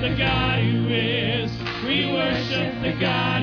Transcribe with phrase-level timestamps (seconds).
[0.00, 1.50] the God who is.
[1.84, 3.39] We worship the God.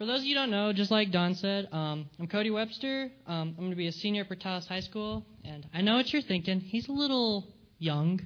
[0.00, 3.10] For those of you who don't know, just like Don said, um, I'm Cody Webster.
[3.26, 6.10] Um, I'm going to be a senior at Portales High School, and I know what
[6.10, 6.60] you're thinking.
[6.60, 7.46] He's a little
[7.78, 8.18] young,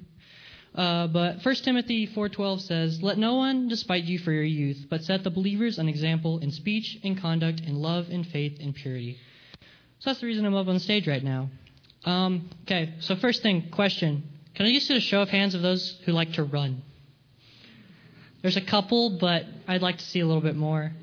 [0.73, 5.03] uh, but 1 Timothy 4:12 says, "Let no one despite you for your youth, but
[5.03, 9.17] set the believers an example in speech, in conduct, in love, in faith, in purity."
[9.99, 11.49] So that's the reason I'm up on stage right now.
[12.05, 15.61] Um, okay, so first thing, question: Can I just get a show of hands of
[15.61, 16.83] those who like to run?
[18.41, 20.93] There's a couple, but I'd like to see a little bit more.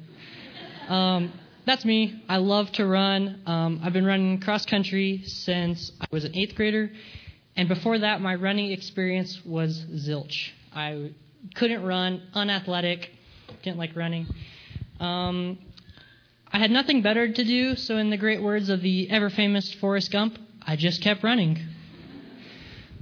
[0.89, 1.33] Um,
[1.65, 2.23] that's me.
[2.29, 3.43] I love to run.
[3.47, 6.91] Um, I've been running cross country since I was an eighth grader,
[7.57, 10.51] and before that, my running experience was zilch.
[10.75, 11.13] I
[11.55, 13.11] couldn't run, unathletic,
[13.63, 14.27] didn't like running.
[14.99, 15.59] Um,
[16.53, 19.73] I had nothing better to do, so in the great words of the ever famous
[19.75, 21.59] Forrest Gump, I just kept running.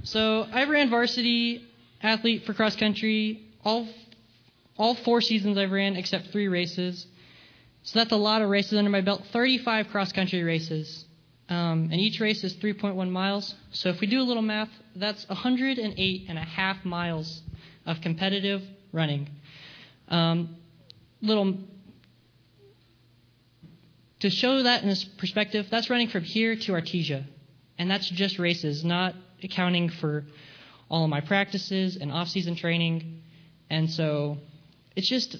[0.03, 1.67] So I ran varsity
[2.01, 3.87] athlete for cross country all
[4.77, 7.05] all four seasons I've ran except three races.
[7.83, 9.23] So that's a lot of races under my belt.
[9.31, 11.05] 35 cross country races.
[11.49, 13.55] Um, and each race is 3.1 miles.
[13.71, 17.41] So if we do a little math, that's 108 and a half miles
[17.85, 18.61] of competitive
[18.93, 19.29] running.
[20.07, 20.55] Um,
[21.21, 21.57] little
[24.19, 27.25] to show that in this perspective, that's running from here to Artesia.
[27.77, 30.25] And that's just races, not accounting for
[30.89, 33.23] all of my practices and off season training.
[33.69, 34.37] And so
[34.95, 35.37] it's just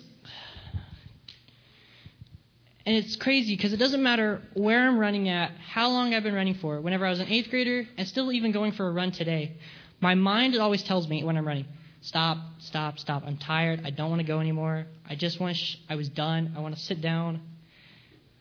[2.85, 6.33] and it's crazy because it doesn't matter where I'm running at, how long I've been
[6.33, 6.81] running for.
[6.81, 9.57] Whenever I was an eighth grader, and still even going for a run today,
[9.99, 11.67] my mind always tells me when I'm running,
[12.01, 13.23] stop, stop, stop.
[13.25, 13.81] I'm tired.
[13.85, 14.87] I don't want to go anymore.
[15.07, 16.53] I just wish I was done.
[16.57, 17.41] I want to sit down.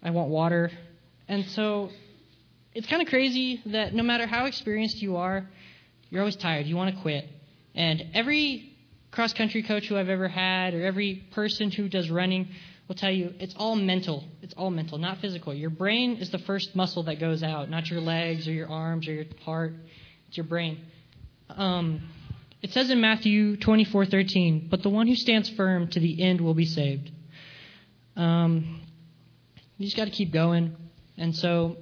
[0.02, 0.70] I want water.
[1.28, 1.90] And so
[2.72, 5.46] it's kind of crazy that no matter how experienced you are,
[6.08, 6.66] you're always tired.
[6.66, 7.28] You want to quit.
[7.74, 8.74] And every
[9.10, 12.48] cross country coach who I've ever had, or every person who does running,
[12.90, 14.24] will tell you it's all mental.
[14.42, 15.54] It's all mental, not physical.
[15.54, 19.06] Your brain is the first muscle that goes out, not your legs or your arms
[19.06, 19.74] or your heart.
[20.26, 20.80] It's your brain.
[21.50, 22.02] Um,
[22.62, 26.54] it says in Matthew 24:13, "But the one who stands firm to the end will
[26.54, 27.12] be saved."
[28.16, 28.80] Um,
[29.78, 30.74] you just got to keep going.
[31.16, 31.76] And so,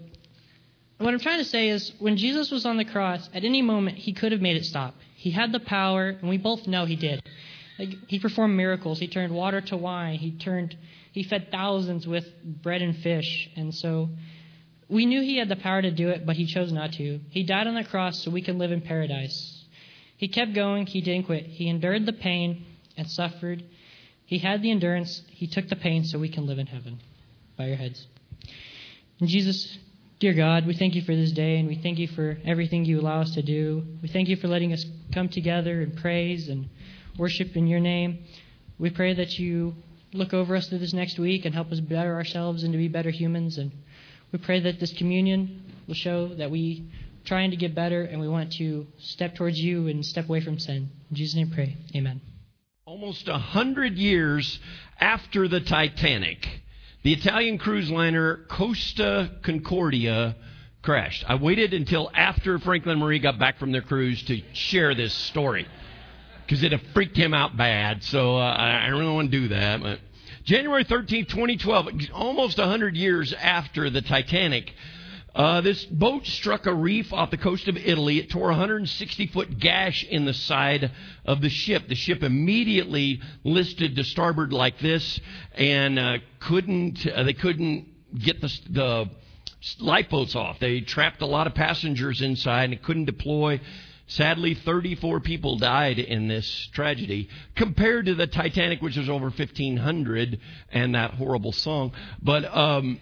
[0.98, 3.96] what I'm trying to say is, when Jesus was on the cross, at any moment
[3.96, 4.94] he could have made it stop.
[5.14, 7.22] He had the power, and we both know he did.
[7.78, 8.98] He performed miracles.
[8.98, 10.18] He turned water to wine.
[10.18, 10.76] He turned,
[11.12, 13.48] he fed thousands with bread and fish.
[13.56, 14.10] And so,
[14.88, 17.20] we knew he had the power to do it, but he chose not to.
[17.30, 19.64] He died on the cross so we can live in paradise.
[20.16, 20.86] He kept going.
[20.86, 21.44] He didn't quit.
[21.44, 22.64] He endured the pain
[22.96, 23.62] and suffered.
[24.24, 25.22] He had the endurance.
[25.28, 27.00] He took the pain so we can live in heaven.
[27.56, 28.06] Bow your heads.
[29.20, 29.78] And Jesus,
[30.18, 33.00] dear God, we thank you for this day and we thank you for everything you
[33.00, 33.84] allow us to do.
[34.02, 36.68] We thank you for letting us come together and praise and
[37.18, 38.24] worship in your name.
[38.78, 39.74] We pray that you
[40.12, 42.88] look over us through this next week and help us better ourselves and to be
[42.88, 43.58] better humans.
[43.58, 43.72] And
[44.32, 48.20] we pray that this communion will show that we are trying to get better and
[48.20, 50.88] we want to step towards you and step away from sin.
[51.10, 51.76] In Jesus' name pray.
[51.94, 52.20] Amen.
[52.86, 54.58] Almost a hundred years
[54.98, 56.48] after the Titanic,
[57.02, 60.36] the Italian cruise liner Costa Concordia
[60.80, 61.24] crashed.
[61.28, 65.66] I waited until after Franklin Marie got back from their cruise to share this story
[66.48, 68.02] because it had freaked him out bad.
[68.04, 69.82] So uh, I I don't really want to do that.
[69.82, 70.00] But
[70.44, 74.72] January 13th, 2012, almost 100 years after the Titanic,
[75.34, 78.18] uh, this boat struck a reef off the coast of Italy.
[78.18, 80.90] It tore a 160 foot gash in the side
[81.26, 81.86] of the ship.
[81.86, 85.20] The ship immediately listed to starboard like this,
[85.54, 89.10] and uh, couldn't uh, they couldn't get the the
[89.80, 90.58] lifeboats off.
[90.60, 93.60] They trapped a lot of passengers inside and couldn't deploy.
[94.08, 100.40] Sadly, 34 people died in this tragedy compared to the Titanic, which was over 1,500,
[100.72, 101.92] and that horrible song.
[102.22, 102.98] But um,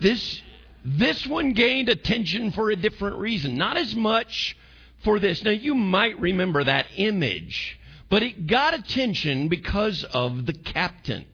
[0.00, 0.40] this
[0.84, 3.56] this one gained attention for a different reason.
[3.56, 4.56] Not as much
[5.02, 5.42] for this.
[5.42, 11.24] Now, you might remember that image, but it got attention because of the captain.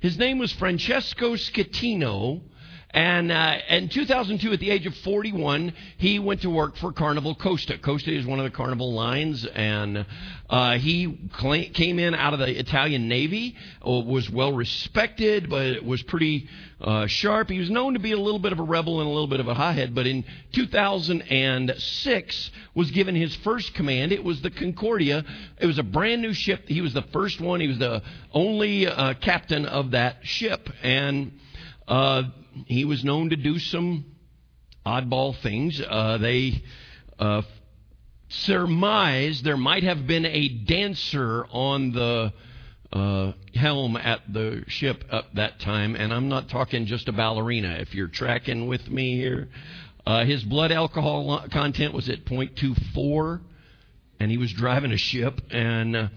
[0.00, 2.42] His name was Francesco Schettino.
[2.90, 7.34] And uh, in 2002, at the age of 41, he went to work for Carnival
[7.34, 7.76] Costa.
[7.76, 10.06] Costa is one of the Carnival lines, and
[10.48, 13.54] uh, he cl- came in out of the Italian Navy.
[13.86, 16.48] uh, Was well respected, but was pretty
[16.80, 17.50] uh, sharp.
[17.50, 19.40] He was known to be a little bit of a rebel and a little bit
[19.40, 19.94] of a hothead.
[19.94, 20.24] But in
[20.54, 24.12] 2006, was given his first command.
[24.12, 25.26] It was the Concordia.
[25.60, 26.62] It was a brand new ship.
[26.66, 27.60] He was the first one.
[27.60, 31.32] He was the only uh, captain of that ship, and.
[32.66, 34.04] He was known to do some
[34.84, 35.80] oddball things.
[35.80, 36.62] Uh, they
[37.18, 37.42] uh,
[38.28, 42.32] surmised there might have been a dancer on the
[42.92, 47.76] uh, helm at the ship at that time, and I'm not talking just a ballerina.
[47.80, 49.48] If you're tracking with me here,
[50.06, 53.40] uh, his blood alcohol content was at 0.24,
[54.20, 55.40] and he was driving a ship.
[55.50, 56.08] And uh,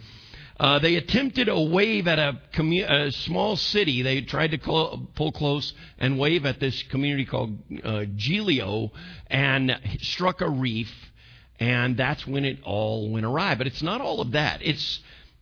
[0.61, 4.03] uh, they attempted a wave at a, commu- a small city.
[4.03, 8.05] They tried to clo- pull close and wave at this community called uh,
[9.27, 10.93] and struck a reef.
[11.59, 13.55] And that's when it all went awry.
[13.55, 14.61] But it's not all of that.
[14.61, 14.99] It's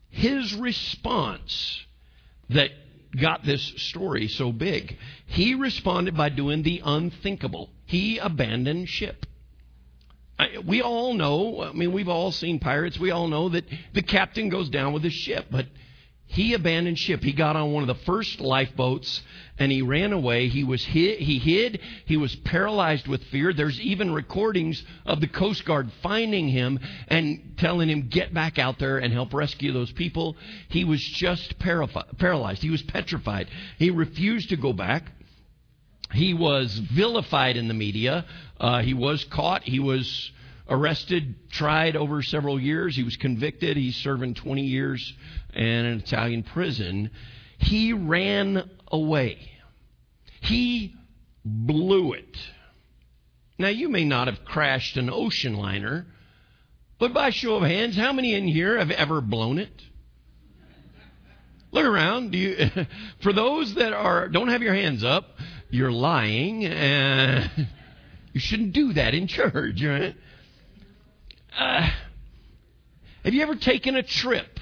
[0.09, 1.83] his response
[2.49, 2.71] that
[3.19, 4.95] got this story so big.
[5.25, 7.71] He responded by doing the unthinkable.
[7.85, 9.25] He abandoned ship.
[10.65, 12.99] We all know, I mean, we've all seen pirates.
[12.99, 15.65] We all know that the captain goes down with the ship, but
[16.27, 17.23] he abandoned ship.
[17.23, 19.23] He got on one of the first lifeboats
[19.57, 20.47] and he ran away.
[20.47, 21.79] He was hid, he hid.
[22.05, 23.51] He was paralyzed with fear.
[23.51, 28.77] There's even recordings of the Coast Guard finding him and telling him get back out
[28.77, 30.37] there and help rescue those people.
[30.69, 32.61] He was just paralyzed.
[32.61, 33.47] He was petrified.
[33.79, 35.11] He refused to go back.
[36.13, 38.25] He was vilified in the media.
[38.59, 39.63] Uh, he was caught.
[39.63, 40.31] He was
[40.67, 42.95] arrested, tried over several years.
[42.95, 43.77] He was convicted.
[43.77, 45.13] He's serving 20 years
[45.53, 47.11] in an Italian prison.
[47.57, 49.51] He ran away.
[50.41, 50.95] He
[51.43, 52.37] blew it.
[53.57, 56.07] Now, you may not have crashed an ocean liner,
[56.97, 59.81] but by show of hands, how many in here have ever blown it?
[61.71, 62.31] Look around.
[62.31, 62.71] Do you,
[63.21, 65.37] for those that are don't have your hands up,
[65.69, 66.65] you're lying.
[66.65, 67.67] And
[68.33, 70.15] you shouldn't do that in church, right?
[71.57, 71.89] Uh,
[73.23, 74.59] have you ever taken a trip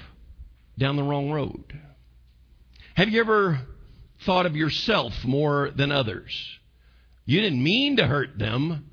[0.78, 1.78] down the wrong road?
[2.94, 3.60] Have you ever
[4.26, 6.58] thought of yourself more than others?
[7.24, 8.90] You didn't mean to hurt them,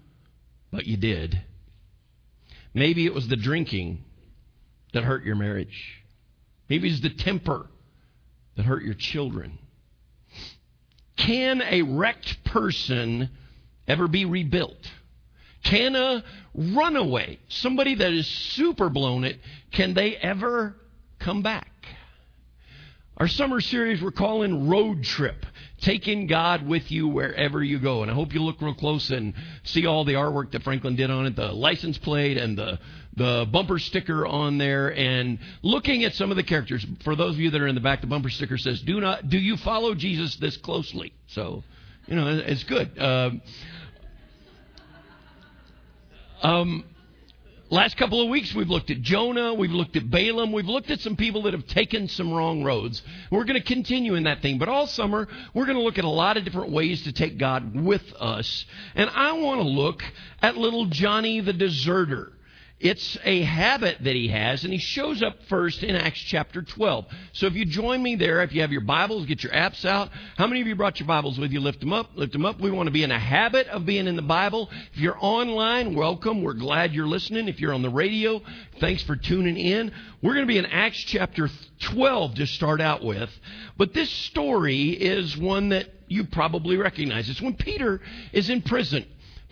[0.72, 1.42] but you did.
[2.74, 4.04] Maybe it was the drinking
[4.94, 6.04] that hurt your marriage.
[6.70, 7.68] Maybe it's the temper
[8.56, 9.58] that hurt your children.
[11.18, 13.30] Can a wrecked person
[13.88, 14.92] ever be rebuilt?
[15.64, 16.24] Can a
[16.54, 19.40] runaway, somebody that is super blown it,
[19.72, 20.76] can they ever
[21.20, 21.72] come back?
[23.18, 25.46] Our summer series we're calling Road Trip,
[25.82, 28.02] taking God with you wherever you go.
[28.02, 29.34] And I hope you look real close and
[29.64, 32.80] see all the artwork that Franklin did on it, the license plate and the,
[33.16, 36.86] the bumper sticker on there, and looking at some of the characters.
[37.04, 39.30] For those of you that are in the back, the bumper sticker says, "Do not,
[39.30, 41.64] do you follow Jesus this closely?" So,
[42.08, 42.98] you know, it's good.
[43.00, 43.42] Um,
[46.42, 46.84] um,
[47.70, 51.00] last couple of weeks, we've looked at Jonah, we've looked at Balaam, we've looked at
[51.00, 53.02] some people that have taken some wrong roads.
[53.32, 56.06] We're going to continue in that thing, but all summer, we're going to look at
[56.06, 58.66] a lot of different ways to take God with us.
[58.96, 60.04] And I want to look
[60.42, 62.32] at little Johnny the deserter.
[62.78, 67.06] It's a habit that he has, and he shows up first in Acts chapter 12.
[67.32, 70.10] So if you join me there, if you have your Bibles, get your apps out.
[70.38, 71.62] How many of you brought your Bibles with you?
[71.62, 72.60] Lift them up, lift them up.
[72.60, 74.70] We want to be in a habit of being in the Bible.
[74.92, 76.44] If you're online, welcome.
[76.44, 77.48] We're glad you're listening.
[77.48, 78.42] If you're on the radio,
[78.82, 79.94] thanks for tuning in.
[80.22, 83.30] We're going to be in Acts chapter 12 to start out with.
[83.78, 87.30] But this story is one that you probably recognize.
[87.30, 88.02] It's when Peter
[88.34, 89.06] is in prison.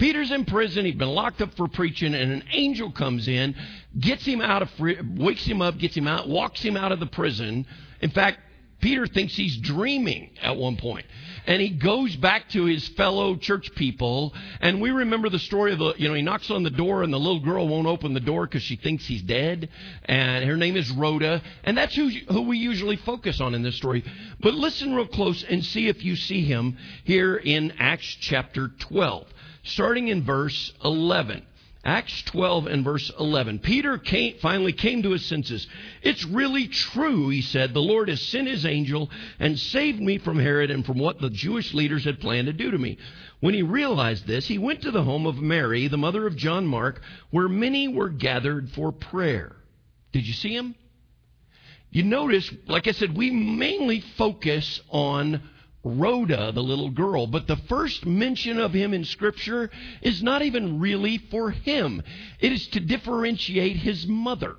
[0.03, 0.83] Peter's in prison.
[0.83, 3.55] He's been locked up for preaching, and an angel comes in,
[3.97, 7.05] gets him out of, wakes him up, gets him out, walks him out of the
[7.05, 7.65] prison.
[8.01, 8.37] In fact,
[8.81, 11.05] Peter thinks he's dreaming at one point.
[11.47, 14.33] And he goes back to his fellow church people.
[14.59, 17.13] And we remember the story of the, you know, he knocks on the door and
[17.13, 19.69] the little girl won't open the door because she thinks he's dead.
[20.03, 21.41] And her name is Rhoda.
[21.63, 24.03] And that's who, who we usually focus on in this story.
[24.41, 29.27] But listen real close and see if you see him here in Acts chapter 12
[29.63, 31.43] starting in verse 11.
[31.85, 33.59] Acts 12 and verse 11.
[33.59, 35.67] Peter came, finally came to his senses.
[36.01, 37.73] It's really true, he said.
[37.73, 41.29] The Lord has sent his angel and saved me from Herod and from what the
[41.29, 42.97] Jewish leaders had planned to do to me.
[43.41, 46.65] When he realized this, he went to the home of Mary, the mother of John
[46.65, 49.53] Mark, where many were gathered for prayer.
[50.13, 50.75] Did you see him?
[51.91, 55.41] You notice, like I said, we mainly focus on
[55.83, 57.27] Rhoda, the little girl.
[57.27, 59.69] But the first mention of him in Scripture
[60.01, 62.01] is not even really for him,
[62.39, 64.55] it is to differentiate his mother.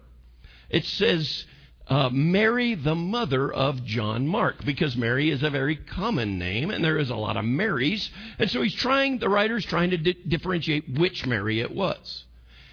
[0.70, 1.44] It says,
[1.86, 6.82] uh, Mary, the mother of John Mark, because Mary is a very common name, and
[6.82, 8.10] there is a lot of Marys.
[8.38, 12.24] And so he's trying, the writer's trying to di- differentiate which Mary it was.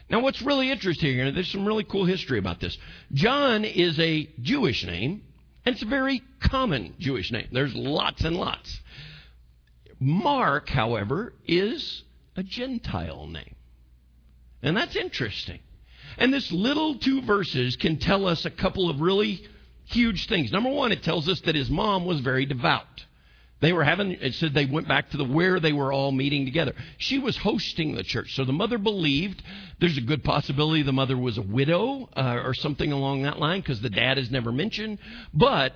[0.10, 2.78] Now, what's really interesting here, there's some really cool history about this.
[3.14, 5.24] John is a Jewish name,
[5.66, 7.48] and it's a very common Jewish name.
[7.52, 8.80] There's lots and lots.
[10.00, 12.04] Mark, however, is
[12.36, 13.56] a Gentile name.
[14.64, 15.60] And that's interesting.
[16.18, 19.46] And this little two verses can tell us a couple of really
[19.86, 20.52] huge things.
[20.52, 23.06] Number one, it tells us that his mom was very devout.
[23.62, 26.46] They were having, it said they went back to the where they were all meeting
[26.46, 26.74] together.
[26.98, 28.36] She was hosting the church.
[28.36, 29.44] So the mother believed
[29.80, 33.62] there's a good possibility the mother was a widow uh, or something along that line
[33.62, 34.98] because the dad is never mentioned.
[35.32, 35.74] But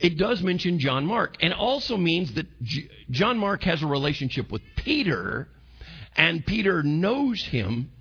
[0.00, 1.36] it does mention John Mark.
[1.40, 2.46] And also means that
[3.10, 5.48] John Mark has a relationship with Peter
[6.16, 7.92] and Peter knows him.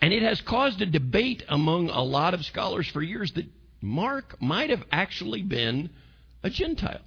[0.00, 3.46] And it has caused a debate among a lot of scholars for years that
[3.82, 5.90] Mark might have actually been
[6.42, 7.00] a Gentile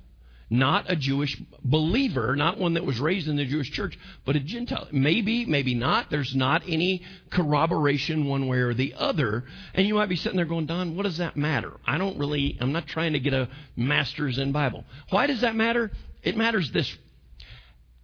[0.50, 4.40] not a Jewish believer, not one that was raised in the Jewish church, but a
[4.40, 4.88] Gentile.
[4.92, 6.10] Maybe, maybe not.
[6.10, 9.44] There's not any corroboration one way or the other.
[9.74, 11.74] And you might be sitting there going, Don, what does that matter?
[11.86, 14.86] I don't really, I'm not trying to get a master's in Bible.
[15.10, 15.92] Why does that matter?
[16.24, 16.98] It matters this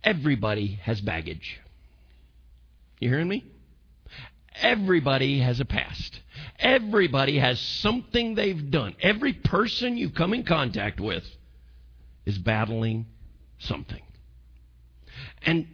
[0.04, 1.60] everybody has baggage.
[3.00, 3.44] You hearing me?
[4.62, 6.20] Everybody has a past.
[6.60, 8.96] Everybody has something they've done.
[9.02, 11.24] Every person you come in contact with
[12.26, 13.06] is battling
[13.60, 14.02] something.
[15.44, 15.68] And,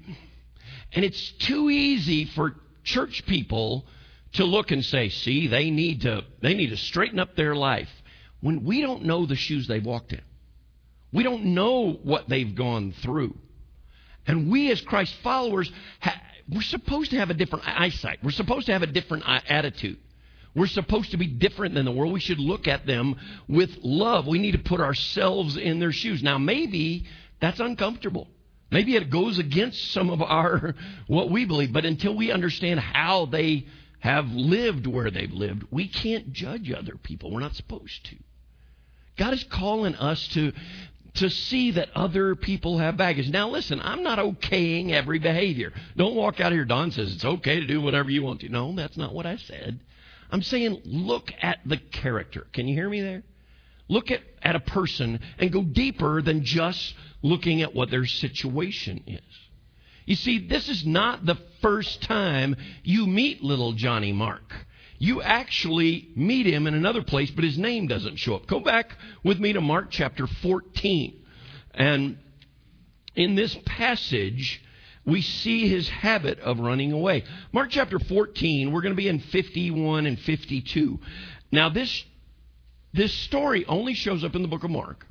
[0.92, 3.86] and it's too easy for church people
[4.34, 7.90] to look and say, see, they need to, they need to straighten up their life
[8.42, 10.22] when we don't know the shoes they've walked in.
[11.14, 13.36] We don't know what they've gone through.
[14.28, 18.20] And we as Christ followers, ha- we're supposed to have a different eyesight.
[18.24, 20.00] We're supposed to have a different uh, attitude.
[20.54, 22.12] We're supposed to be different than the world.
[22.12, 23.16] We should look at them
[23.48, 24.28] with love.
[24.28, 26.22] We need to put ourselves in their shoes.
[26.22, 27.06] Now, maybe
[27.40, 28.28] that's uncomfortable.
[28.70, 30.76] Maybe it goes against some of our
[31.08, 33.66] what we believe, but until we understand how they
[34.00, 37.32] have lived where they've lived, we can't judge other people.
[37.32, 38.16] We're not supposed to.
[39.18, 40.52] God is calling us to
[41.14, 43.30] to see that other people have baggage.
[43.30, 45.74] Now, listen, I'm not okaying every behavior.
[45.98, 46.64] Don't walk out here.
[46.64, 48.50] Don says it's okay to do whatever you want to.
[48.50, 49.82] No, that's not what I said.
[50.32, 52.48] I'm saying look at the character.
[52.54, 53.24] Can you hear me there?
[53.90, 59.04] Look at, at a person and go deeper than just looking at what their situation
[59.06, 59.20] is.
[60.06, 64.54] You see, this is not the first time you meet little Johnny Mark.
[64.98, 68.48] You actually meet him in another place, but his name doesn't show up.
[68.48, 71.20] Go back with me to Mark chapter 14.
[71.74, 72.18] And
[73.16, 74.62] in this passage,
[75.06, 77.24] we see his habit of running away.
[77.52, 81.00] Mark chapter 14, we're going to be in 51 and 52.
[81.52, 82.04] Now, this,
[82.94, 85.06] this story only shows up in the book of Mark.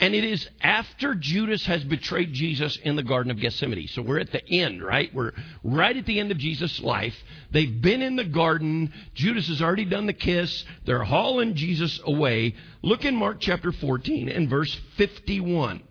[0.00, 3.88] And it is after Judas has betrayed Jesus in the Garden of Gethsemane.
[3.88, 5.12] So we're at the end, right?
[5.12, 5.32] We're
[5.64, 7.16] right at the end of Jesus' life.
[7.50, 8.92] They've been in the garden.
[9.14, 10.64] Judas has already done the kiss.
[10.86, 12.54] They're hauling Jesus away.
[12.82, 15.82] Look in Mark chapter 14 and verse 51.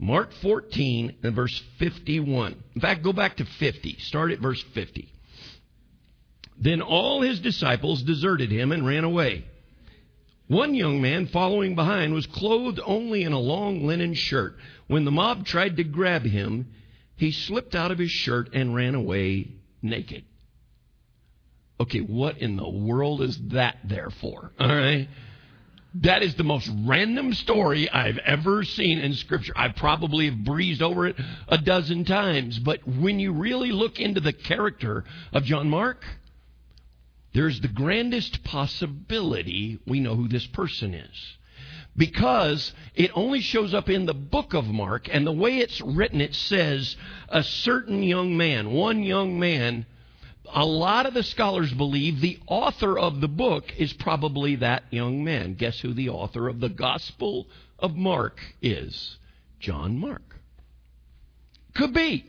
[0.00, 2.56] Mark 14 and verse 51.
[2.74, 3.98] In fact, go back to 50.
[3.98, 5.12] Start at verse 50.
[6.56, 9.44] Then all his disciples deserted him and ran away.
[10.46, 14.56] One young man following behind was clothed only in a long linen shirt.
[14.88, 16.72] When the mob tried to grab him,
[17.16, 19.48] he slipped out of his shirt and ran away
[19.82, 20.24] naked.
[21.78, 24.50] Okay, what in the world is that there for?
[24.58, 25.08] All right.
[25.94, 29.52] That is the most random story I've ever seen in Scripture.
[29.56, 31.16] I probably have breezed over it
[31.48, 36.04] a dozen times, but when you really look into the character of John Mark,
[37.32, 41.36] there's the grandest possibility we know who this person is.
[41.96, 46.20] Because it only shows up in the book of Mark, and the way it's written,
[46.20, 46.96] it says,
[47.28, 49.86] a certain young man, one young man
[50.54, 55.24] a lot of the scholars believe the author of the book is probably that young
[55.24, 55.54] man.
[55.54, 57.46] Guess who the author of the Gospel
[57.78, 59.16] of Mark is?
[59.58, 60.36] John Mark.
[61.74, 62.24] Could be.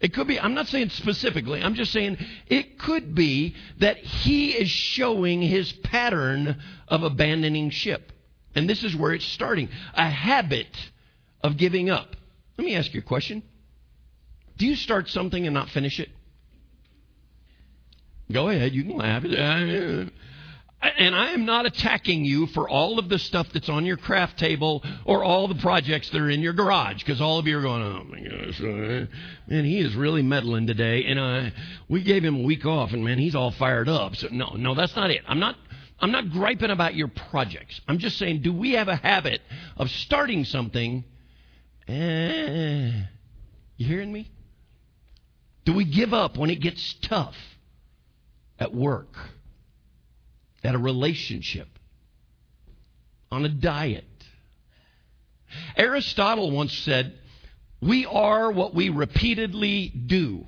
[0.00, 0.38] It could be.
[0.38, 1.62] I'm not saying specifically.
[1.62, 8.12] I'm just saying it could be that he is showing his pattern of abandoning ship.
[8.54, 10.68] And this is where it's starting a habit
[11.42, 12.16] of giving up.
[12.58, 13.42] Let me ask you a question.
[14.58, 16.10] Do you start something and not finish it?
[18.32, 19.24] Go ahead, you can laugh.
[19.24, 24.38] And I am not attacking you for all of the stuff that's on your craft
[24.38, 27.62] table or all the projects that are in your garage, because all of you are
[27.62, 29.06] going, oh my gosh, uh,
[29.46, 31.04] man, he is really meddling today.
[31.06, 31.52] And I,
[31.88, 34.14] we gave him a week off, and man, he's all fired up.
[34.16, 35.22] So no, no, that's not it.
[35.26, 35.56] I'm not.
[36.00, 37.80] I'm not griping about your projects.
[37.86, 39.40] I'm just saying, do we have a habit
[39.76, 41.04] of starting something?
[41.86, 42.90] Eh,
[43.76, 44.28] you hearing me?
[45.64, 47.36] Do we give up when it gets tough?
[48.58, 49.16] At work,
[50.62, 51.68] at a relationship,
[53.30, 54.04] on a diet.
[55.76, 57.18] Aristotle once said,
[57.80, 60.46] We are what we repeatedly do.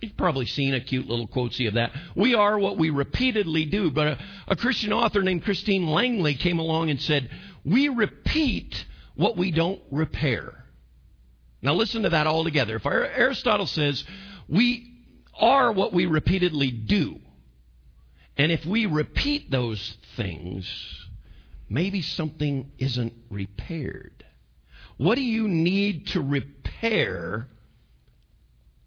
[0.00, 1.92] You've probably seen a cute little quotesy of that.
[2.16, 3.90] We are what we repeatedly do.
[3.92, 7.30] But a, a Christian author named Christine Langley came along and said,
[7.64, 8.84] We repeat
[9.14, 10.64] what we don't repair.
[11.62, 12.76] Now listen to that all together.
[12.76, 14.02] If Aristotle says
[14.48, 14.91] we
[15.38, 17.20] are what we repeatedly do,
[18.36, 20.66] and if we repeat those things,
[21.68, 24.24] maybe something isn't repaired.
[24.96, 27.48] What do you need to repair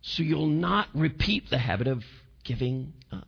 [0.01, 2.03] so you'll not repeat the habit of
[2.43, 3.27] giving up?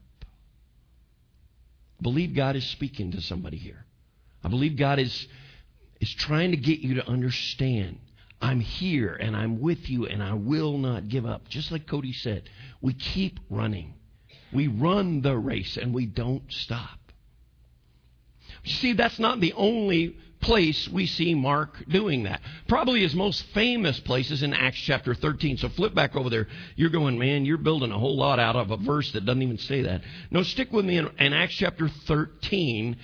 [1.99, 3.85] I believe God is speaking to somebody here.
[4.43, 5.27] I believe God is,
[5.99, 7.99] is trying to get you to understand
[8.41, 11.47] I'm here and I'm with you and I will not give up.
[11.49, 12.49] Just like Cody said,
[12.81, 13.95] we keep running.
[14.53, 16.99] We run the race and we don't stop.
[18.63, 22.41] See, that's not the only place we see Mark doing that.
[22.67, 25.57] Probably his most famous place is in Acts chapter 13.
[25.57, 26.47] So flip back over there.
[26.75, 29.57] You're going, man, you're building a whole lot out of a verse that doesn't even
[29.57, 30.01] say that.
[30.29, 32.97] No, stick with me in, in Acts chapter 13.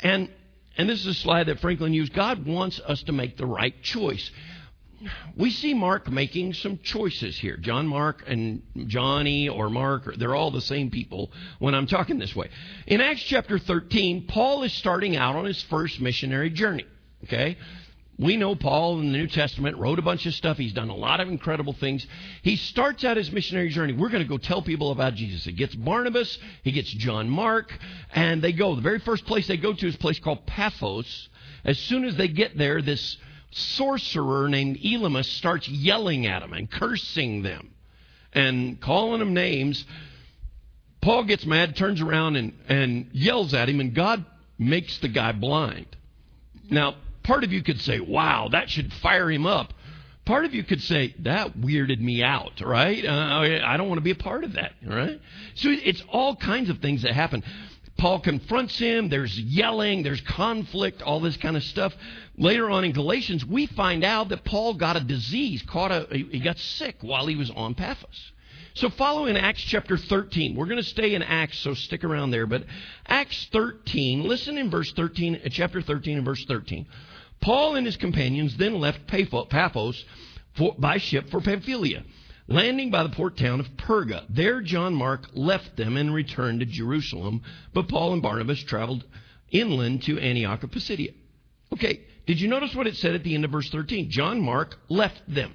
[0.00, 0.30] And,
[0.76, 2.14] and this is a slide that Franklin used.
[2.14, 4.30] God wants us to make the right choice
[5.36, 7.56] we see Mark making some choices here.
[7.56, 12.34] John Mark and Johnny or Mark, they're all the same people when I'm talking this
[12.34, 12.50] way.
[12.86, 16.86] In Acts chapter 13, Paul is starting out on his first missionary journey.
[17.24, 17.56] Okay?
[18.18, 20.56] We know Paul in the New Testament wrote a bunch of stuff.
[20.56, 22.04] He's done a lot of incredible things.
[22.42, 23.92] He starts out his missionary journey.
[23.92, 25.44] We're going to go tell people about Jesus.
[25.44, 27.78] He gets Barnabas, he gets John Mark,
[28.12, 28.74] and they go.
[28.74, 31.28] The very first place they go to is a place called Paphos.
[31.64, 33.18] As soon as they get there, this
[33.50, 37.70] sorcerer named Elymas starts yelling at them and cursing them
[38.32, 39.84] and calling them names.
[41.00, 44.24] Paul gets mad, turns around and, and yells at him, and God
[44.58, 45.86] makes the guy blind.
[46.70, 49.72] Now, part of you could say, wow, that should fire him up.
[50.24, 53.02] Part of you could say, that weirded me out, right?
[53.02, 55.18] Uh, I don't want to be a part of that, right?
[55.54, 57.42] So it's all kinds of things that happen.
[57.98, 59.08] Paul confronts him.
[59.08, 61.92] There's yelling, there's conflict, all this kind of stuff.
[62.36, 66.38] Later on in Galatians, we find out that Paul got a disease, caught a, he
[66.38, 68.32] got sick while he was on Paphos.
[68.74, 72.30] So, follow in Acts chapter 13, we're going to stay in Acts, so stick around
[72.30, 72.46] there.
[72.46, 72.64] But
[73.08, 76.86] Acts 13, listen in verse 13, uh, chapter 13 and verse 13.
[77.40, 80.04] Paul and his companions then left Paphos
[80.78, 82.04] by ship for Pamphylia
[82.50, 86.66] Landing by the port town of Perga, there John Mark left them and returned to
[86.66, 87.42] Jerusalem,
[87.74, 89.04] but Paul and Barnabas traveled
[89.50, 91.12] inland to Antioch of Pisidia.
[91.74, 94.08] Okay, did you notice what it said at the end of verse 13?
[94.08, 95.54] John Mark left them.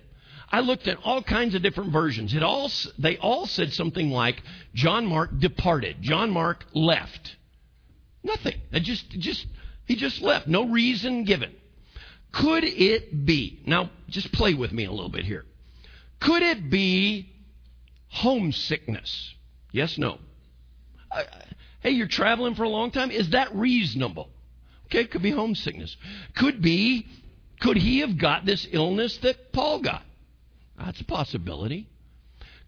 [0.51, 2.35] I looked at all kinds of different versions.
[2.35, 2.69] It all,
[2.99, 4.39] they all said something like,
[4.75, 5.97] John Mark departed.
[6.01, 7.37] John Mark left.
[8.23, 8.61] Nothing.
[8.71, 9.47] It just, just,
[9.85, 10.47] he just left.
[10.47, 11.55] No reason given.
[12.31, 13.63] Could it be?
[13.65, 15.45] Now, just play with me a little bit here.
[16.23, 17.29] Could it be
[18.07, 19.33] homesickness?
[19.71, 20.19] Yes, no.
[21.11, 21.23] Uh,
[21.81, 23.11] hey, you're traveling for a long time.
[23.11, 24.29] Is that reasonable?
[24.85, 25.97] Okay, it could be homesickness.
[26.35, 27.07] Could be,
[27.59, 30.03] could he have got this illness that Paul got?
[30.77, 31.89] That's a possibility.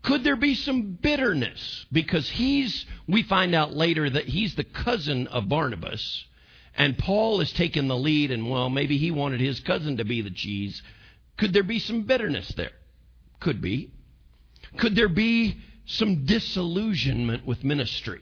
[0.03, 1.86] Could there be some bitterness?
[1.91, 6.26] Because he's, we find out later that he's the cousin of Barnabas,
[6.78, 10.22] and Paul is taking the lead, and well, maybe he wanted his cousin to be
[10.22, 10.82] the cheese.
[11.38, 12.72] Could there be some bitterness there?
[13.46, 13.91] Could be.
[14.78, 18.22] Could there be some disillusionment with ministry?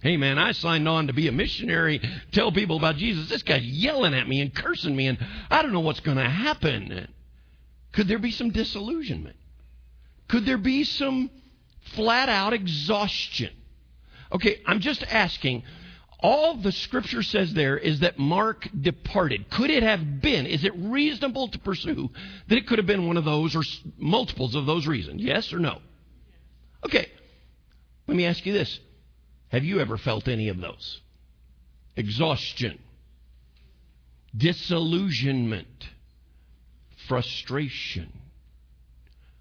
[0.00, 2.00] Hey man, I signed on to be a missionary,
[2.32, 3.28] tell people about Jesus.
[3.28, 5.18] This guy's yelling at me and cursing me, and
[5.50, 7.08] I don't know what's going to happen.
[7.92, 9.36] Could there be some disillusionment?
[10.28, 11.28] Could there be some
[11.92, 13.52] flat out exhaustion?
[14.32, 15.62] Okay, I'm just asking
[16.22, 19.50] all the scripture says there is that Mark departed.
[19.50, 22.10] Could it have been, is it reasonable to pursue
[22.48, 23.62] that it could have been one of those or
[23.96, 25.22] multiples of those reasons?
[25.22, 25.80] Yes or no?
[26.84, 27.06] Okay,
[28.06, 28.80] let me ask you this
[29.48, 31.00] Have you ever felt any of those?
[31.96, 32.78] Exhaustion,
[34.36, 35.88] disillusionment,
[37.08, 38.12] frustration,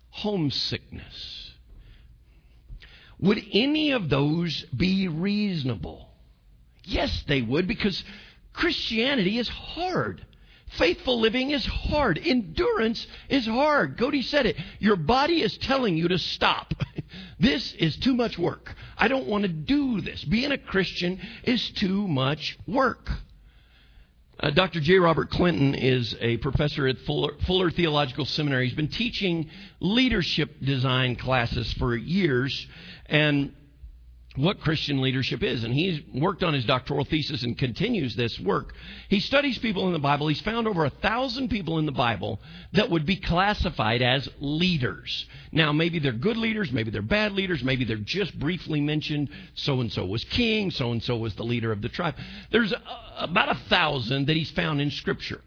[0.10, 1.52] homesickness.
[3.20, 6.09] Would any of those be reasonable?
[6.90, 8.04] Yes, they would, because
[8.54, 10.26] Christianity is hard.
[10.78, 12.20] Faithful living is hard.
[12.24, 13.98] Endurance is hard.
[13.98, 14.56] Cody said it.
[14.80, 16.74] Your body is telling you to stop.
[17.40, 18.76] this is too much work.
[18.98, 20.24] I don't want to do this.
[20.24, 23.10] Being a Christian is too much work.
[24.40, 24.80] Uh, Dr.
[24.80, 25.00] J.
[25.00, 28.68] Robert Clinton is a professor at Fuller, Fuller, Theological Seminary.
[28.68, 32.68] He's been teaching leadership design classes for years.
[33.08, 33.54] And
[34.36, 35.64] what Christian leadership is.
[35.64, 38.74] And he's worked on his doctoral thesis and continues this work.
[39.10, 40.28] He studies people in the Bible.
[40.28, 42.40] He's found over a thousand people in the Bible
[42.74, 45.26] that would be classified as leaders.
[45.52, 49.30] Now, maybe they're good leaders, maybe they're bad leaders, maybe they're just briefly mentioned.
[49.56, 52.16] So and so was king, so and so was the leader of the tribe.
[52.52, 52.74] There's
[53.18, 55.42] about a thousand that he's found in Scripture.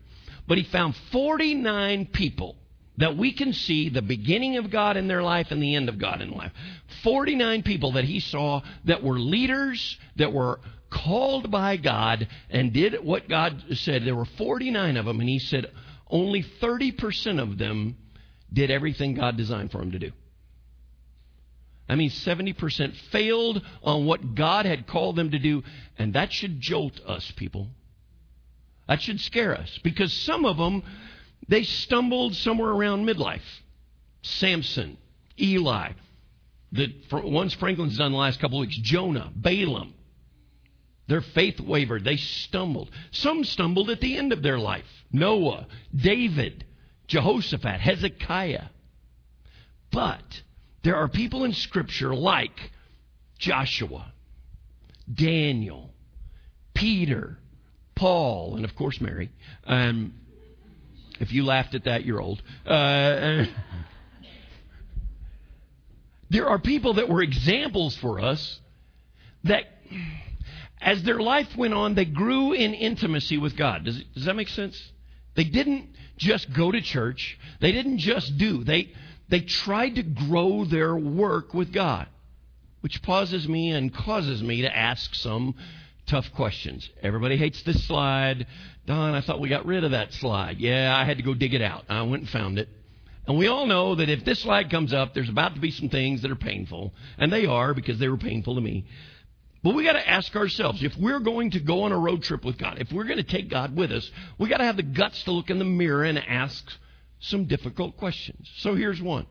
[0.49, 2.57] But he found 49 people
[2.99, 5.99] that we can see the beginning of God in their life and the end of
[5.99, 6.53] God in life.
[7.03, 13.03] 49 people that he saw that were leaders, that were called by God and did
[13.03, 14.05] what God said.
[14.05, 15.67] There were 49 of them, and he said
[16.09, 17.97] only 30% of them
[18.53, 20.13] did everything God designed for them to do.
[21.89, 25.63] I mean, 70% failed on what God had called them to do,
[25.99, 27.69] and that should jolt us, people.
[28.89, 30.83] That should scare us because some of them
[31.53, 33.41] they stumbled somewhere around midlife.
[34.23, 34.97] Samson,
[35.39, 35.93] Eli,
[36.73, 39.93] the ones Franklin's done the last couple of weeks, Jonah, Balaam.
[41.09, 42.05] Their faith wavered.
[42.05, 42.91] They stumbled.
[43.11, 44.87] Some stumbled at the end of their life.
[45.13, 46.65] Noah, David,
[47.07, 48.69] Jehoshaphat, Hezekiah.
[49.91, 50.43] But
[50.85, 52.71] there are people in Scripture like
[53.39, 54.11] Joshua,
[55.13, 55.93] Daniel,
[56.73, 57.37] Peter,
[57.95, 59.31] Paul, and of course Mary.
[59.67, 60.15] Um,
[61.21, 62.43] if you laughed at that, you're old.
[62.67, 63.45] Uh,
[66.31, 68.61] there are people that were examples for us
[69.45, 69.65] that,
[70.81, 73.85] as their life went on, they grew in intimacy with God.
[73.85, 74.93] Does, does that make sense?
[75.35, 77.39] They didn't just go to church.
[77.61, 78.65] They didn't just do.
[78.65, 78.93] They,
[79.29, 82.07] they tried to grow their work with God,
[82.81, 85.55] which pauses me and causes me to ask some
[86.07, 86.89] tough questions.
[87.03, 88.47] Everybody hates this slide.
[88.87, 90.59] Don, I thought we got rid of that slide.
[90.59, 91.85] Yeah, I had to go dig it out.
[91.89, 92.69] I went and found it.
[93.27, 95.89] And we all know that if this slide comes up, there's about to be some
[95.89, 96.93] things that are painful.
[97.19, 98.87] And they are because they were painful to me.
[99.63, 102.45] But we got to ask ourselves if we're going to go on a road trip
[102.45, 104.83] with God, if we're going to take God with us, we got to have the
[104.83, 106.65] guts to look in the mirror and ask
[107.21, 108.51] some difficult questions.
[108.57, 109.27] So here's one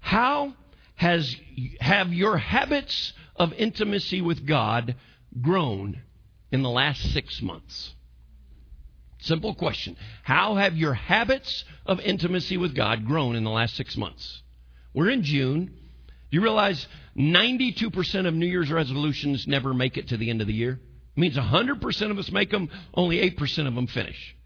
[0.00, 0.54] How
[0.96, 1.34] has,
[1.80, 4.94] have your habits of intimacy with God
[5.40, 6.02] grown
[6.50, 7.94] in the last six months?
[9.18, 9.96] Simple question.
[10.22, 14.42] How have your habits of intimacy with God grown in the last six months?
[14.94, 15.66] We're in June.
[15.66, 15.72] Do
[16.30, 20.52] You realize 92% of New Year's resolutions never make it to the end of the
[20.52, 20.80] year?
[21.16, 24.36] It means 100% of us make them, only 8% of them finish.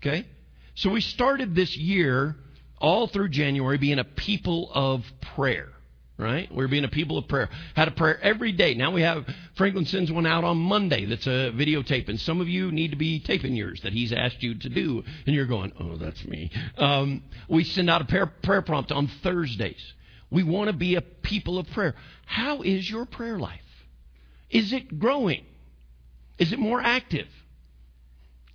[0.00, 0.26] Okay?
[0.74, 2.36] So we started this year
[2.78, 5.04] all through January being a people of
[5.34, 5.68] prayer
[6.18, 6.52] right?
[6.52, 7.48] We're being a people of prayer.
[7.74, 8.74] Had a prayer every day.
[8.74, 9.24] Now we have,
[9.56, 12.96] Franklin sends one out on Monday that's a videotape, and some of you need to
[12.96, 16.50] be taping yours that he's asked you to do, and you're going, oh, that's me.
[16.76, 19.94] Um, we send out a prayer, prayer prompt on Thursdays.
[20.30, 21.94] We want to be a people of prayer.
[22.26, 23.60] How is your prayer life?
[24.50, 25.46] Is it growing?
[26.38, 27.28] Is it more active?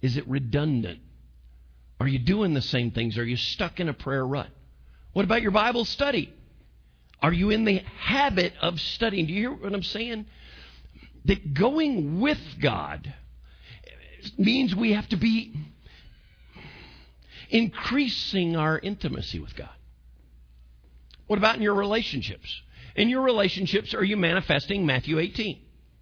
[0.02, 1.00] Is it redundant?
[2.00, 3.18] Are you doing the same things?
[3.18, 4.50] Are you stuck in a prayer rut?
[5.14, 6.34] What about your Bible study?
[7.24, 9.28] Are you in the habit of studying?
[9.28, 10.26] Do you hear what I'm saying?
[11.24, 13.14] That going with God
[14.38, 15.54] means we have to be
[17.50, 19.70] increasing our intimacy with God.
[21.28, 22.62] What about in your relationships?
[22.98, 25.62] In your relationships, are you manifesting Matthew 18?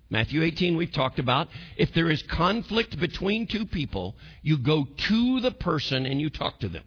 [0.09, 1.49] Matthew 18, we've talked about.
[1.77, 6.59] If there is conflict between two people, you go to the person and you talk
[6.61, 6.83] to them.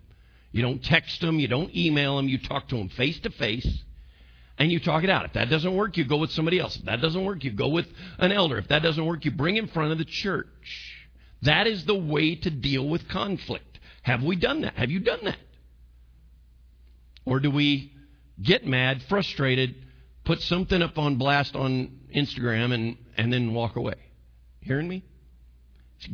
[0.50, 3.84] You don't text them, you don't email them, you talk to them face to face
[4.58, 5.24] and you talk it out.
[5.24, 6.76] If that doesn't work, you go with somebody else.
[6.76, 7.86] If that doesn't work, you go with
[8.18, 8.58] an elder.
[8.58, 10.46] If that doesn't work, you bring in front of the church.
[11.42, 13.78] That is the way to deal with conflict.
[14.02, 14.74] Have we done that?
[14.74, 15.38] Have you done that?
[17.26, 17.92] Or do we
[18.40, 19.74] get mad, frustrated,
[20.24, 23.94] put something up on blast on Instagram, and, and then walk away?
[24.60, 25.04] Hearing me?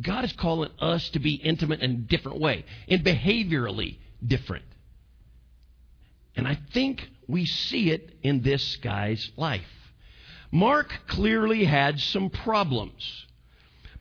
[0.01, 4.65] God is calling us to be intimate in a different way, in behaviorally different.
[6.35, 7.01] And I think
[7.31, 9.61] we see it in this guy's life.
[10.51, 13.25] Mark clearly had some problems.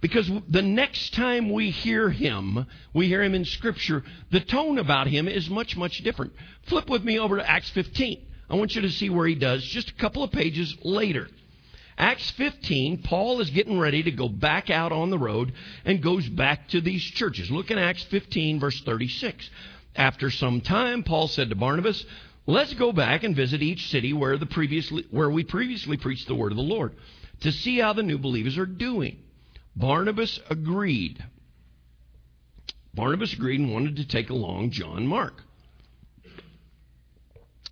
[0.00, 5.06] Because the next time we hear him, we hear him in Scripture, the tone about
[5.06, 6.32] him is much, much different.
[6.62, 8.26] Flip with me over to Acts 15.
[8.48, 11.28] I want you to see where he does just a couple of pages later.
[11.98, 15.52] Acts 15, Paul is getting ready to go back out on the road
[15.84, 17.50] and goes back to these churches.
[17.50, 19.50] Look in Acts 15, verse 36.
[19.94, 22.06] After some time, Paul said to Barnabas,
[22.46, 26.34] Let's go back and visit each city where, the previously, where we previously preached the
[26.34, 26.94] word of the Lord
[27.40, 29.18] to see how the new believers are doing.
[29.76, 31.24] Barnabas agreed.
[32.92, 35.44] Barnabas agreed and wanted to take along John Mark.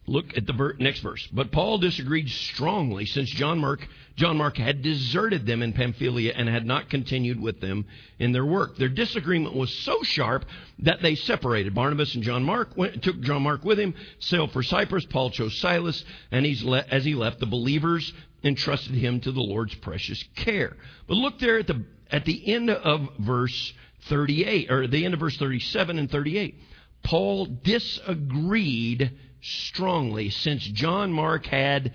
[0.08, 1.28] Look at the ver- next verse.
[1.30, 3.86] But Paul disagreed strongly since John Mark,
[4.16, 7.84] John Mark had deserted them in Pamphylia and had not continued with them
[8.18, 8.78] in their work.
[8.78, 10.46] Their disagreement was so sharp
[10.78, 11.74] that they separated.
[11.74, 15.04] Barnabas and John Mark went, took John Mark with him, sailed for Cyprus.
[15.04, 18.10] Paul chose Silas, and le- as he left, the believers
[18.42, 20.74] entrusted him to the Lord's precious care.
[21.06, 23.74] But look there at the at the end of verse
[24.08, 26.54] 38, or the end of verse 37 and 38.
[27.02, 31.92] Paul disagreed strongly since John Mark had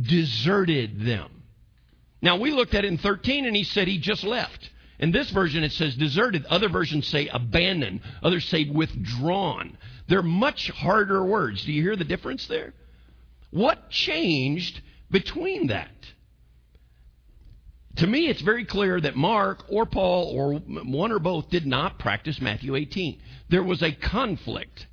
[0.00, 1.42] deserted them.
[2.22, 4.70] Now, we looked at it in 13 and he said he just left.
[4.98, 6.46] In this version, it says deserted.
[6.46, 8.00] Other versions say abandoned.
[8.22, 9.76] Others say withdrawn.
[10.08, 11.64] They're much harder words.
[11.64, 12.72] Do you hear the difference there?
[13.50, 15.90] What changed between that?
[17.96, 21.98] To me, it's very clear that Mark or Paul or one or both did not
[21.98, 23.20] practice Matthew 18.
[23.48, 24.86] There was a conflict.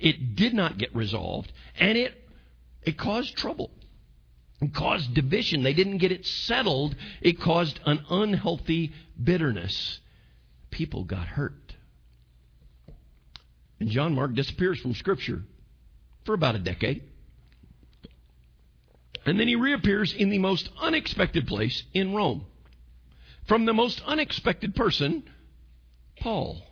[0.00, 2.14] It did not get resolved, and it,
[2.82, 3.70] it caused trouble.
[4.60, 5.62] It caused division.
[5.62, 6.96] They didn't get it settled.
[7.20, 8.92] It caused an unhealthy
[9.22, 10.00] bitterness.
[10.70, 11.74] People got hurt.
[13.78, 15.42] And John Mark disappears from Scripture
[16.24, 17.02] for about a decade.
[19.26, 22.46] And then he reappears in the most unexpected place in Rome.
[23.48, 25.24] From the most unexpected person,
[26.20, 26.62] Paul.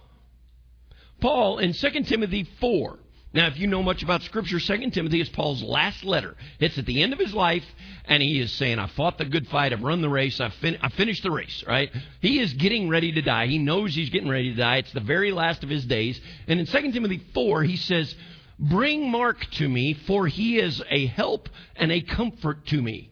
[1.21, 2.99] Paul in 2 Timothy 4.
[3.35, 6.35] Now, if you know much about Scripture, 2 Timothy is Paul's last letter.
[6.59, 7.65] It's at the end of his life,
[8.07, 10.79] and he is saying, I fought the good fight, I've run the race, I've fin-
[10.81, 11.91] I finished the race, right?
[12.21, 13.47] He is getting ready to die.
[13.47, 14.79] He knows he's getting ready to die.
[14.79, 16.19] It's the very last of his days.
[16.47, 18.15] And in 2 Timothy 4, he says,
[18.59, 23.11] Bring Mark to me, for he is a help and a comfort to me.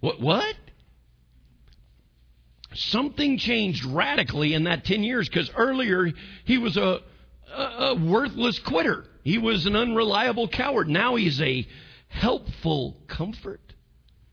[0.00, 0.20] What?
[0.20, 0.54] What?
[2.74, 6.12] Something changed radically in that 10 years because earlier
[6.44, 7.00] he was a,
[7.54, 9.04] a, a worthless quitter.
[9.24, 10.88] He was an unreliable coward.
[10.88, 11.66] Now he's a
[12.08, 13.60] helpful comfort.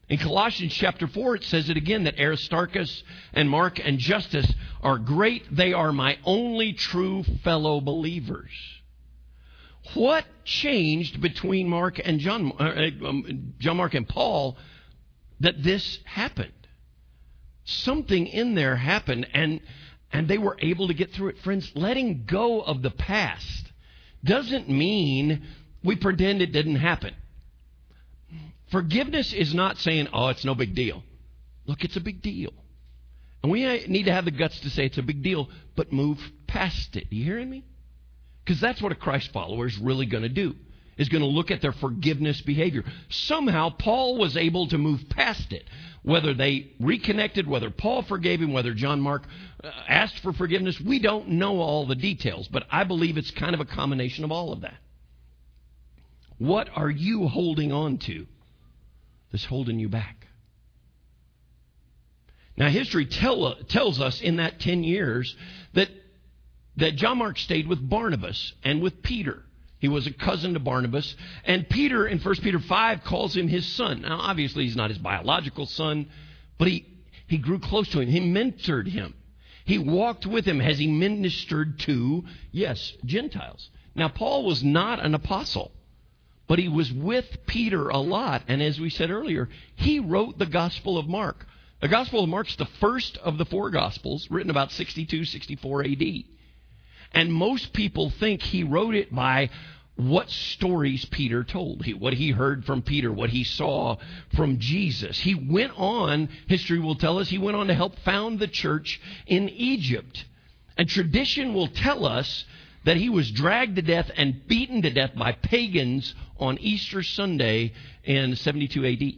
[0.07, 3.03] In Colossians chapter 4, it says it again that Aristarchus
[3.33, 4.51] and Mark and Justus
[4.83, 5.43] are great.
[5.51, 8.51] They are my only true fellow believers.
[9.95, 14.57] What changed between Mark and John, uh, um, John Mark and Paul
[15.39, 16.51] that this happened?
[17.65, 19.59] Something in there happened, and
[20.15, 21.39] and they were able to get through it.
[21.39, 23.71] Friends, letting go of the past
[24.23, 25.43] doesn't mean
[25.83, 27.13] we pretend it didn't happen.
[28.71, 31.03] Forgiveness is not saying, "Oh, it's no big deal."
[31.65, 32.53] Look, it's a big deal.
[33.43, 36.19] And we need to have the guts to say it's a big deal, but move
[36.47, 37.07] past it.
[37.11, 37.63] You hearing me?
[38.43, 40.55] Because that's what a Christ follower is really going to do.
[40.97, 42.83] Is going to look at their forgiveness behavior.
[43.09, 45.65] Somehow Paul was able to move past it.
[46.03, 49.23] Whether they reconnected, whether Paul forgave him, whether John Mark
[49.63, 53.53] uh, asked for forgiveness, we don't know all the details, but I believe it's kind
[53.53, 54.77] of a combination of all of that.
[56.37, 58.27] What are you holding on to
[59.31, 60.27] that's holding you back?
[62.57, 65.35] Now, history tell, tells us in that 10 years
[65.73, 65.89] that,
[66.77, 69.43] that John Mark stayed with Barnabas and with Peter.
[69.85, 71.15] He was a cousin to Barnabas.
[71.43, 74.01] And Peter, in 1 Peter 5, calls him his son.
[74.01, 76.09] Now, obviously, he's not his biological son,
[76.57, 76.87] but he,
[77.27, 78.09] he grew close to him.
[78.09, 79.13] He mentored him.
[79.63, 83.69] He walked with him as he ministered to, yes, Gentiles.
[83.93, 85.71] Now, Paul was not an apostle,
[86.47, 88.41] but he was with Peter a lot.
[88.47, 91.45] And as we said earlier, he wrote the Gospel of Mark.
[91.79, 96.23] The Gospel of Mark's the first of the four Gospels, written about 62, 64 AD.
[97.15, 99.49] And most people think he wrote it by
[99.95, 103.95] what stories Peter told, what he heard from Peter, what he saw
[104.35, 105.19] from Jesus.
[105.19, 108.99] He went on, history will tell us, he went on to help found the church
[109.25, 110.25] in Egypt.
[110.77, 112.45] And tradition will tell us
[112.83, 117.73] that he was dragged to death and beaten to death by pagans on Easter Sunday
[118.03, 119.13] in 72 AD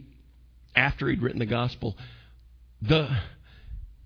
[0.76, 1.96] after he'd written the gospel.
[2.82, 3.08] The,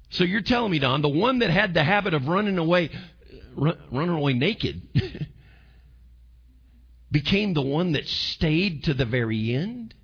[0.08, 2.90] so you're telling me, Don, the one that had the habit of running away,
[3.54, 4.80] run, running away naked,
[7.12, 9.94] became the one that stayed to the very end?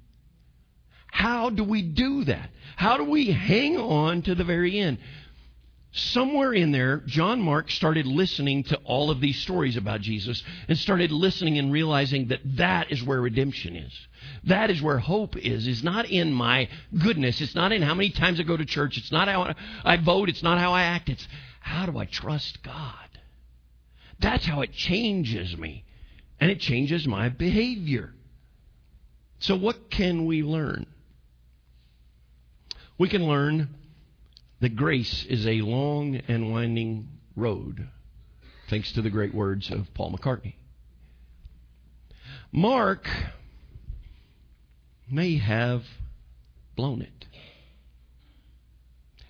[1.10, 2.50] How do we do that?
[2.76, 4.98] How do we hang on to the very end?
[5.90, 10.76] Somewhere in there, John Mark started listening to all of these stories about Jesus and
[10.76, 13.92] started listening and realizing that that is where redemption is.
[14.44, 15.66] That is where hope is.
[15.66, 17.40] Is not in my goodness.
[17.40, 18.98] It's not in how many times I go to church.
[18.98, 20.28] It's not how I vote.
[20.28, 21.08] It's not how I act.
[21.08, 21.26] It's
[21.60, 23.08] how do I trust God?
[24.20, 25.84] That's how it changes me.
[26.40, 28.12] And it changes my behavior.
[29.40, 30.86] So, what can we learn?
[32.96, 33.74] We can learn
[34.60, 37.88] that grace is a long and winding road,
[38.68, 40.54] thanks to the great words of Paul McCartney.
[42.50, 43.08] Mark
[45.10, 45.84] may have
[46.74, 47.26] blown it.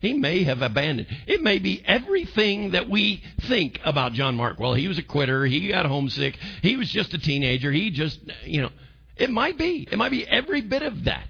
[0.00, 1.08] He may have abandoned.
[1.26, 4.60] It may be everything that we think about John Mark.
[4.60, 5.44] Well, he was a quitter.
[5.44, 6.36] He got homesick.
[6.62, 7.72] He was just a teenager.
[7.72, 8.70] He just, you know,
[9.16, 9.88] it might be.
[9.90, 11.28] It might be every bit of that.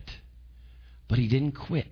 [1.08, 1.86] But he didn't quit.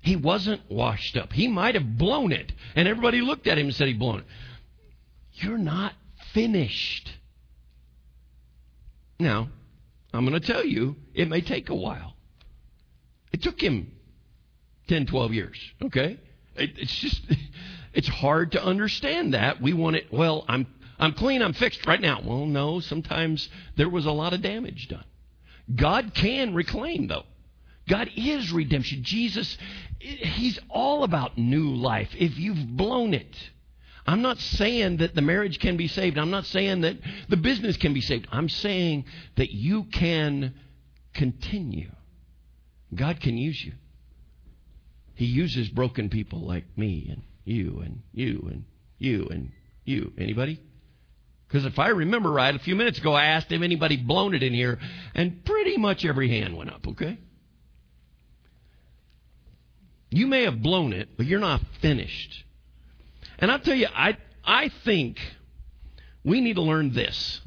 [0.00, 1.32] He wasn't washed up.
[1.32, 2.52] He might have blown it.
[2.76, 4.26] And everybody looked at him and said he'd blown it.
[5.32, 5.94] You're not
[6.32, 7.10] finished.
[9.18, 9.48] Now,
[10.12, 12.14] I'm going to tell you, it may take a while.
[13.32, 13.90] It took him
[14.88, 15.58] 10, 12 years.
[15.82, 16.18] Okay?
[16.54, 17.22] It, it's just,
[17.94, 19.60] it's hard to understand that.
[19.60, 20.66] We want it, well, I'm,
[20.98, 22.20] I'm clean, I'm fixed right now.
[22.24, 25.04] Well, no, sometimes there was a lot of damage done.
[25.74, 27.24] God can reclaim, though.
[27.88, 29.02] God is redemption.
[29.02, 29.56] Jesus,
[29.98, 32.10] He's all about new life.
[32.16, 33.36] If you've blown it,
[34.06, 36.16] I'm not saying that the marriage can be saved.
[36.16, 36.96] I'm not saying that
[37.28, 38.28] the business can be saved.
[38.30, 39.04] I'm saying
[39.36, 40.54] that you can
[41.12, 41.90] continue.
[42.94, 43.72] God can use you.
[45.16, 48.64] He uses broken people like me and you and you and
[48.98, 49.50] you and
[49.84, 50.12] you.
[50.18, 50.60] Anybody?
[51.48, 54.42] Because if I remember right, a few minutes ago I asked if anybody blown it
[54.42, 54.78] in here,
[55.14, 57.18] and pretty much every hand went up, okay?
[60.10, 62.44] You may have blown it, but you're not finished.
[63.38, 65.18] And I'll tell you, I, I think
[66.24, 67.40] we need to learn this.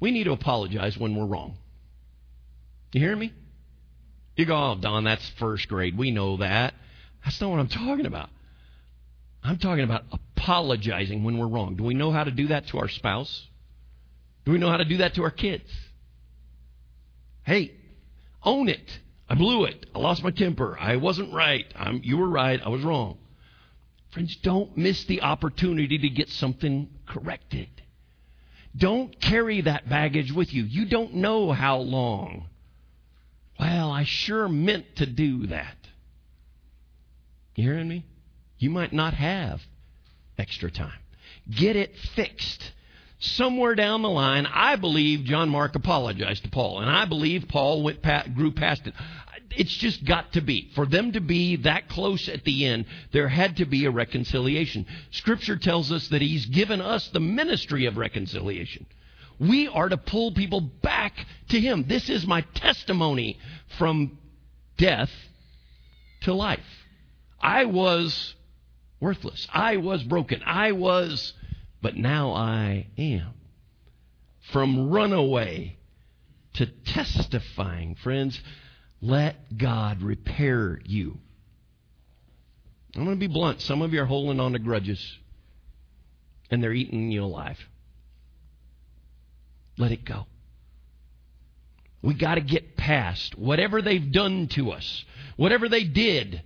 [0.00, 1.58] We need to apologize when we're wrong.
[2.92, 3.34] You hear me?
[4.36, 5.98] You go, oh, Don, that's first grade.
[5.98, 6.72] We know that.
[7.24, 8.30] That's not what I'm talking about.
[9.42, 11.76] I'm talking about apologizing when we're wrong.
[11.76, 13.46] Do we know how to do that to our spouse?
[14.44, 15.70] Do we know how to do that to our kids?
[17.42, 17.74] Hey,
[18.42, 18.98] own it.
[19.28, 19.86] I blew it.
[19.94, 20.76] I lost my temper.
[20.78, 21.66] I wasn't right.
[21.76, 22.60] I'm, you were right.
[22.64, 23.18] I was wrong.
[24.10, 27.68] Friends, don't miss the opportunity to get something corrected.
[28.76, 30.64] Don't carry that baggage with you.
[30.64, 32.48] You don't know how long.
[33.58, 35.76] Well, I sure meant to do that.
[37.60, 38.06] You hearing me?
[38.58, 39.60] You might not have
[40.38, 40.98] extra time.
[41.50, 42.72] Get it fixed.
[43.18, 47.82] Somewhere down the line, I believe John Mark apologized to Paul, and I believe Paul
[47.82, 48.94] went past, grew past it.
[49.50, 50.70] It's just got to be.
[50.74, 54.86] For them to be that close at the end, there had to be a reconciliation.
[55.10, 58.86] Scripture tells us that He's given us the ministry of reconciliation.
[59.38, 61.12] We are to pull people back
[61.50, 61.84] to Him.
[61.86, 63.38] This is my testimony
[63.76, 64.16] from
[64.78, 65.10] death
[66.22, 66.60] to life.
[67.40, 68.34] I was
[69.00, 69.46] worthless.
[69.52, 70.42] I was broken.
[70.44, 71.32] I was,
[71.80, 73.34] but now I am.
[74.52, 75.78] From runaway
[76.54, 78.40] to testifying, friends,
[79.00, 81.18] let God repair you.
[82.96, 83.60] I'm going to be blunt.
[83.60, 85.18] Some of you are holding on to grudges,
[86.50, 87.58] and they're eating you alive.
[89.78, 90.26] Let it go.
[92.02, 95.04] We got to get past whatever they've done to us,
[95.36, 96.42] whatever they did.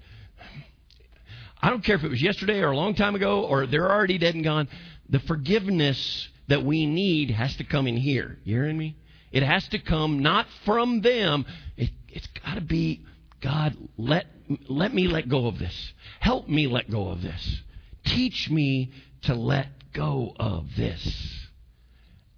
[1.64, 4.18] I don't care if it was yesterday or a long time ago or they're already
[4.18, 4.68] dead and gone.
[5.08, 8.36] The forgiveness that we need has to come in here.
[8.44, 8.98] You hearing me?
[9.32, 11.46] It has to come not from them.
[11.78, 13.06] It, it's got to be
[13.40, 13.78] God.
[13.96, 14.26] Let
[14.68, 15.94] let me let go of this.
[16.20, 17.62] Help me let go of this.
[18.04, 18.92] Teach me
[19.22, 21.48] to let go of this,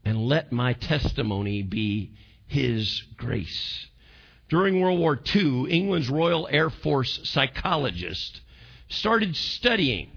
[0.05, 2.13] and let my testimony be
[2.47, 3.87] His grace.
[4.49, 8.43] During World War II, England's Royal Air Force psychologist
[8.89, 10.11] started studying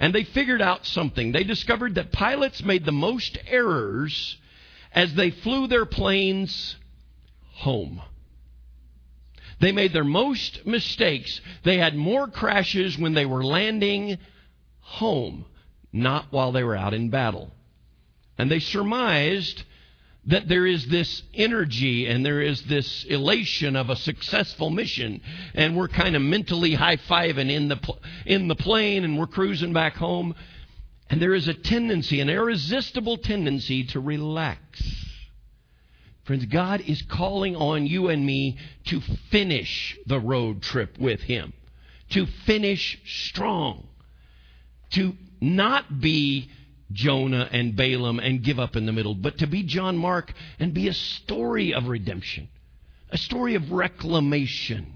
[0.00, 1.32] and they figured out something.
[1.32, 4.36] They discovered that pilots made the most errors
[4.92, 6.76] as they flew their planes
[7.54, 8.00] home.
[9.60, 11.40] They made their most mistakes.
[11.64, 14.18] They had more crashes when they were landing
[14.80, 15.44] home,
[15.92, 17.52] not while they were out in battle.
[18.36, 19.64] And they surmised
[20.28, 25.20] that there is this energy and there is this elation of a successful mission.
[25.54, 29.72] And we're kind of mentally high-fiving in the pl- in the plane and we're cruising
[29.72, 30.34] back home.
[31.10, 34.60] And there is a tendency an irresistible tendency to relax.
[36.24, 39.00] Friends god is calling on you and me to
[39.30, 41.54] finish the road trip with him
[42.10, 43.86] to finish strong
[44.90, 46.50] to not be
[46.92, 50.72] Jonah and Balaam and give up in the middle, but to be John Mark and
[50.72, 52.48] be a story of redemption,
[53.10, 54.94] a story of reclamation.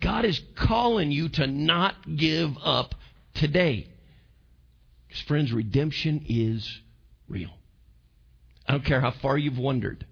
[0.00, 2.94] God is calling you to not give up
[3.34, 3.86] today.
[5.08, 6.80] Because, friends, redemption is
[7.28, 7.50] real.
[8.66, 10.06] I don't care how far you've wandered.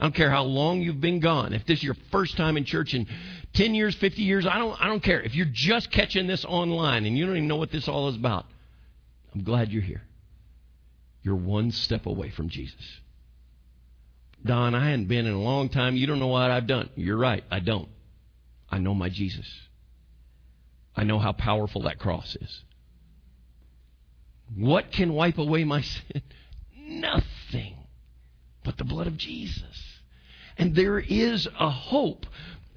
[0.00, 1.52] I don't care how long you've been gone.
[1.52, 3.06] If this is your first time in church in
[3.54, 5.20] 10 years, 50 years, I don't, I don't care.
[5.20, 8.14] If you're just catching this online and you don't even know what this all is
[8.14, 8.46] about,
[9.34, 10.02] I'm glad you're here.
[11.28, 13.00] You're one step away from Jesus.
[14.46, 15.94] Don, I hadn't been in a long time.
[15.94, 16.88] You don't know what I've done.
[16.96, 17.44] You're right.
[17.50, 17.90] I don't.
[18.70, 19.46] I know my Jesus.
[20.96, 22.64] I know how powerful that cross is.
[24.56, 26.22] What can wipe away my sin?
[26.74, 27.76] Nothing
[28.64, 30.00] but the blood of Jesus.
[30.56, 32.24] And there is a hope,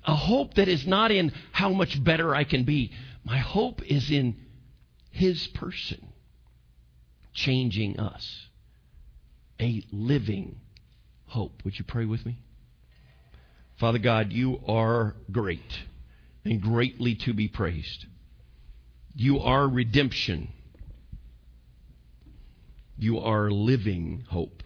[0.03, 2.91] a hope that is not in how much better I can be.
[3.23, 4.35] My hope is in
[5.09, 6.10] His person
[7.33, 8.47] changing us.
[9.59, 10.59] A living
[11.27, 11.61] hope.
[11.63, 12.39] Would you pray with me?
[13.79, 15.79] Father God, you are great
[16.43, 18.05] and greatly to be praised.
[19.15, 20.49] You are redemption.
[22.97, 24.63] You are living hope.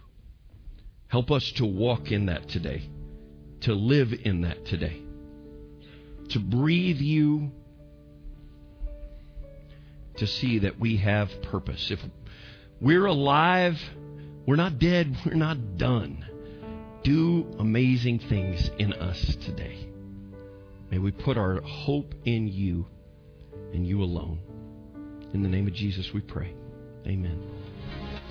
[1.08, 2.90] Help us to walk in that today,
[3.62, 5.02] to live in that today,
[6.30, 7.52] to breathe you,
[10.18, 11.92] to see that we have purpose.
[11.92, 12.00] If
[12.82, 13.80] we're alive,
[14.46, 16.26] we're not dead, we're not done.
[17.04, 19.88] Do amazing things in us today.
[20.92, 22.88] May we put our hope in you
[23.74, 24.40] and you alone.
[25.34, 26.54] In the name of Jesus we pray.
[27.06, 27.42] Amen.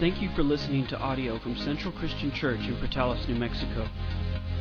[0.01, 3.89] Thank you for listening to audio from Central Christian Church in Portales, New Mexico.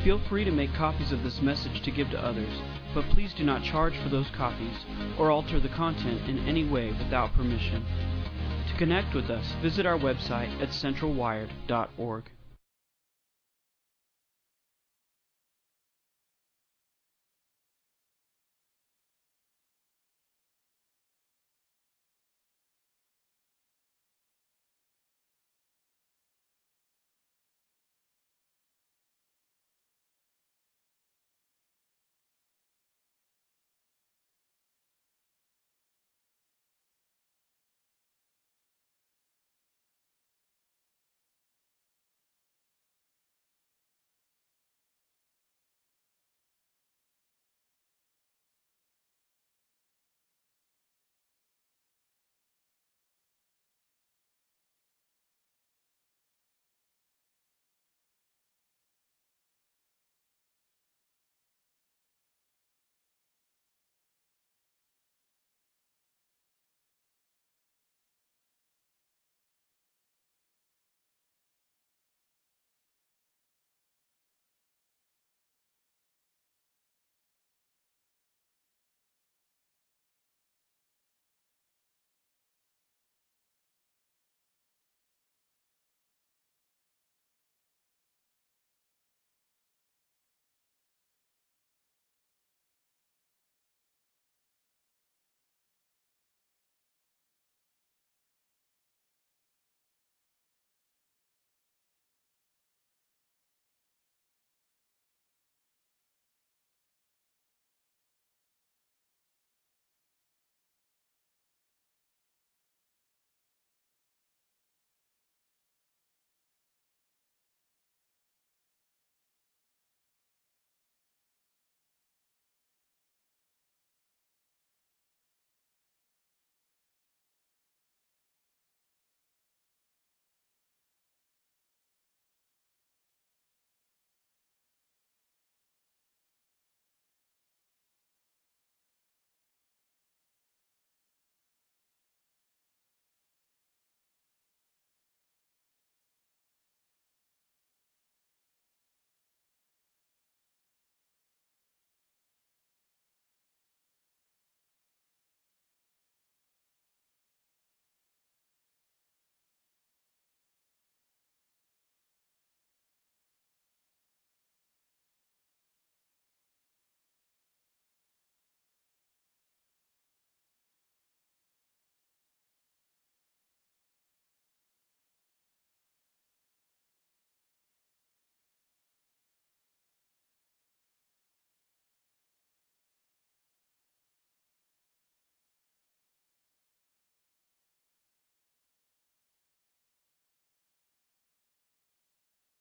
[0.04, 2.60] Feel free to make copies of this message to give to others,
[2.94, 4.76] but please do not charge for those copies
[5.18, 7.84] or alter the content in any way without permission.
[8.74, 12.24] To connect with us, visit our website at centralwired.org.